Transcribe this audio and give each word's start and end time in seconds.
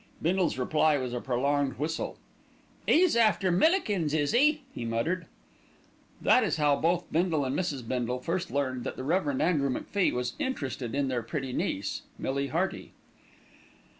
Bindle's 0.19 0.57
reply 0.57 0.97
was 0.97 1.13
a 1.13 1.21
prolonged 1.21 1.73
whistle. 1.77 2.17
"'E's 2.87 3.15
after 3.15 3.51
Millikins, 3.51 4.15
is 4.15 4.33
'e?" 4.33 4.63
he 4.73 4.83
muttered. 4.83 5.27
That 6.19 6.43
is 6.43 6.57
how 6.57 6.75
both 6.77 7.11
Bindle 7.11 7.45
and 7.45 7.55
Mrs. 7.55 7.87
Bindle 7.87 8.17
first 8.19 8.49
learned 8.49 8.83
that 8.83 8.95
the 8.95 9.03
Rev. 9.03 9.39
Andrew 9.39 9.69
MacFie 9.69 10.11
was 10.11 10.33
interested 10.39 10.95
in 10.95 11.07
their 11.07 11.21
pretty 11.21 11.53
niece, 11.53 12.01
Millie 12.17 12.47
Hearty. 12.47 12.93